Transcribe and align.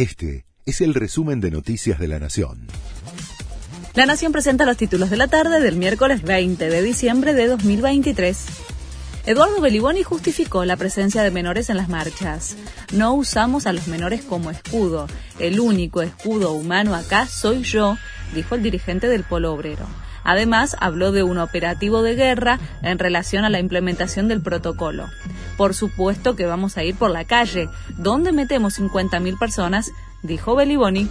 Este 0.00 0.46
es 0.64 0.80
el 0.80 0.94
resumen 0.94 1.42
de 1.42 1.50
Noticias 1.50 1.98
de 1.98 2.08
la 2.08 2.18
Nación. 2.18 2.68
La 3.92 4.06
Nación 4.06 4.32
presenta 4.32 4.64
los 4.64 4.78
títulos 4.78 5.10
de 5.10 5.18
la 5.18 5.28
tarde 5.28 5.60
del 5.60 5.76
miércoles 5.76 6.22
20 6.22 6.70
de 6.70 6.82
diciembre 6.82 7.34
de 7.34 7.46
2023. 7.46 8.46
Eduardo 9.26 9.60
Beliboni 9.60 10.02
justificó 10.02 10.64
la 10.64 10.78
presencia 10.78 11.22
de 11.22 11.30
menores 11.30 11.68
en 11.68 11.76
las 11.76 11.90
marchas. 11.90 12.56
No 12.94 13.12
usamos 13.12 13.66
a 13.66 13.74
los 13.74 13.88
menores 13.88 14.22
como 14.22 14.50
escudo. 14.50 15.06
El 15.38 15.60
único 15.60 16.00
escudo 16.00 16.52
humano 16.54 16.94
acá 16.94 17.26
soy 17.26 17.62
yo, 17.62 17.98
dijo 18.34 18.54
el 18.54 18.62
dirigente 18.62 19.06
del 19.06 19.24
Polo 19.24 19.52
Obrero. 19.52 19.86
Además, 20.24 20.76
habló 20.80 21.12
de 21.12 21.24
un 21.24 21.36
operativo 21.36 22.02
de 22.02 22.14
guerra 22.14 22.58
en 22.82 22.98
relación 22.98 23.44
a 23.44 23.50
la 23.50 23.60
implementación 23.60 24.28
del 24.28 24.40
protocolo. 24.40 25.10
Por 25.60 25.74
supuesto 25.74 26.36
que 26.36 26.46
vamos 26.46 26.78
a 26.78 26.84
ir 26.84 26.94
por 26.94 27.10
la 27.10 27.26
calle. 27.26 27.68
¿Dónde 27.98 28.32
metemos 28.32 28.80
50.000 28.80 29.38
personas? 29.38 29.90
dijo 30.22 30.54
Beliboni. 30.54 31.06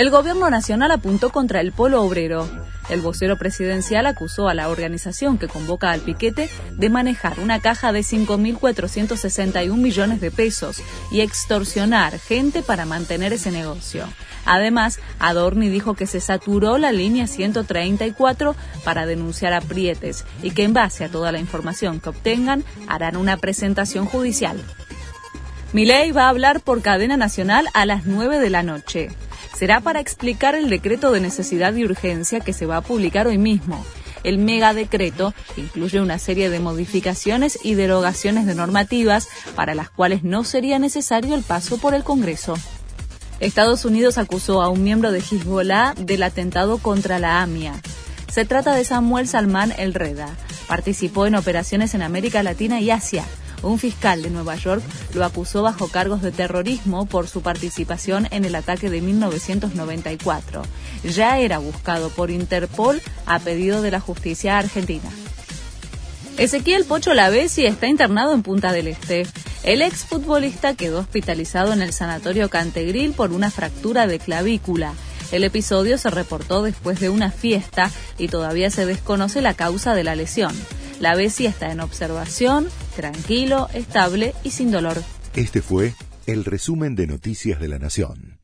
El 0.00 0.08
gobierno 0.08 0.48
nacional 0.48 0.92
apuntó 0.92 1.28
contra 1.28 1.60
el 1.60 1.72
polo 1.72 2.02
obrero. 2.02 2.48
El 2.88 3.02
vocero 3.02 3.36
presidencial 3.36 4.06
acusó 4.06 4.48
a 4.48 4.54
la 4.54 4.70
organización 4.70 5.36
que 5.36 5.46
convoca 5.46 5.90
al 5.90 6.00
piquete 6.00 6.48
de 6.72 6.88
manejar 6.88 7.38
una 7.38 7.60
caja 7.60 7.92
de 7.92 8.00
5.461 8.00 9.76
millones 9.76 10.22
de 10.22 10.30
pesos 10.30 10.82
y 11.12 11.20
extorsionar 11.20 12.18
gente 12.18 12.62
para 12.62 12.86
mantener 12.86 13.34
ese 13.34 13.50
negocio. 13.50 14.06
Además, 14.46 15.00
Adorni 15.18 15.68
dijo 15.68 15.92
que 15.92 16.06
se 16.06 16.20
saturó 16.20 16.78
la 16.78 16.92
línea 16.92 17.26
134 17.26 18.56
para 18.82 19.04
denunciar 19.04 19.52
a 19.52 19.60
Prietes 19.60 20.24
y 20.42 20.52
que 20.52 20.64
en 20.64 20.72
base 20.72 21.04
a 21.04 21.10
toda 21.10 21.30
la 21.30 21.40
información 21.40 22.00
que 22.00 22.08
obtengan 22.08 22.64
harán 22.88 23.18
una 23.18 23.36
presentación 23.36 24.06
judicial. 24.06 24.64
Milei 25.74 26.10
va 26.10 26.24
a 26.24 26.30
hablar 26.30 26.60
por 26.60 26.80
cadena 26.80 27.18
nacional 27.18 27.68
a 27.74 27.84
las 27.84 28.06
9 28.06 28.38
de 28.38 28.48
la 28.48 28.62
noche. 28.62 29.10
Será 29.60 29.80
para 29.80 30.00
explicar 30.00 30.54
el 30.54 30.70
decreto 30.70 31.12
de 31.12 31.20
necesidad 31.20 31.74
y 31.74 31.84
urgencia 31.84 32.40
que 32.40 32.54
se 32.54 32.64
va 32.64 32.78
a 32.78 32.80
publicar 32.80 33.26
hoy 33.26 33.36
mismo. 33.36 33.84
El 34.24 34.38
megadecreto 34.38 35.34
incluye 35.58 36.00
una 36.00 36.18
serie 36.18 36.48
de 36.48 36.60
modificaciones 36.60 37.58
y 37.62 37.74
derogaciones 37.74 38.46
de 38.46 38.54
normativas 38.54 39.28
para 39.54 39.74
las 39.74 39.90
cuales 39.90 40.24
no 40.24 40.44
sería 40.44 40.78
necesario 40.78 41.34
el 41.34 41.42
paso 41.42 41.76
por 41.76 41.92
el 41.92 42.04
Congreso. 42.04 42.54
Estados 43.38 43.84
Unidos 43.84 44.16
acusó 44.16 44.62
a 44.62 44.70
un 44.70 44.82
miembro 44.82 45.12
de 45.12 45.18
Hezbollah 45.18 45.92
del 45.92 46.22
atentado 46.22 46.78
contra 46.78 47.18
la 47.18 47.42
AMIA. 47.42 47.74
Se 48.32 48.46
trata 48.46 48.74
de 48.74 48.86
Samuel 48.86 49.28
Salman 49.28 49.74
El 49.76 49.92
Reda. 49.92 50.34
Participó 50.68 51.26
en 51.26 51.34
operaciones 51.34 51.92
en 51.92 52.00
América 52.00 52.42
Latina 52.42 52.80
y 52.80 52.90
Asia. 52.90 53.26
Un 53.62 53.78
fiscal 53.78 54.22
de 54.22 54.30
Nueva 54.30 54.56
York 54.56 54.82
lo 55.14 55.24
acusó 55.24 55.62
bajo 55.62 55.88
cargos 55.88 56.22
de 56.22 56.32
terrorismo 56.32 57.06
por 57.06 57.28
su 57.28 57.42
participación 57.42 58.26
en 58.30 58.44
el 58.44 58.54
ataque 58.54 58.90
de 58.90 59.00
1994. 59.00 60.62
Ya 61.04 61.38
era 61.38 61.58
buscado 61.58 62.10
por 62.10 62.30
Interpol 62.30 63.00
a 63.26 63.38
pedido 63.38 63.82
de 63.82 63.90
la 63.90 64.00
justicia 64.00 64.58
argentina. 64.58 65.10
Ezequiel 66.38 66.86
Pocho 66.86 67.12
Lavesi 67.12 67.66
está 67.66 67.86
internado 67.86 68.32
en 68.32 68.42
Punta 68.42 68.72
del 68.72 68.88
Este. 68.88 69.26
El 69.62 69.82
exfutbolista 69.82 70.74
quedó 70.74 71.00
hospitalizado 71.00 71.74
en 71.74 71.82
el 71.82 71.92
sanatorio 71.92 72.48
Cantegril 72.48 73.12
por 73.12 73.32
una 73.32 73.50
fractura 73.50 74.06
de 74.06 74.18
clavícula. 74.18 74.94
El 75.32 75.44
episodio 75.44 75.98
se 75.98 76.08
reportó 76.08 76.62
después 76.62 76.98
de 76.98 77.10
una 77.10 77.30
fiesta 77.30 77.90
y 78.16 78.28
todavía 78.28 78.70
se 78.70 78.86
desconoce 78.86 79.42
la 79.42 79.52
causa 79.52 79.94
de 79.94 80.02
la 80.02 80.16
lesión. 80.16 80.54
La 80.98 81.14
Bessi 81.14 81.46
está 81.46 81.70
en 81.72 81.80
observación, 81.80 82.68
tranquilo, 83.00 83.68
estable 83.72 84.34
y 84.44 84.50
sin 84.50 84.70
dolor. 84.70 85.02
Este 85.34 85.62
fue 85.62 85.94
el 86.26 86.44
resumen 86.44 86.96
de 86.96 87.06
Noticias 87.06 87.58
de 87.58 87.68
la 87.68 87.78
Nación. 87.78 88.39